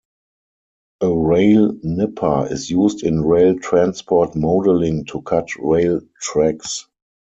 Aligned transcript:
A 1.01 1.13
rail 1.13 1.73
nipper 1.83 2.47
is 2.49 2.71
used 2.71 3.03
in 3.03 3.23
rail 3.23 3.59
transport 3.59 4.35
modelling 4.35 5.05
to 5.05 5.21
cut 5.21 5.49
rail 5.59 6.01
tracks. 6.19 6.87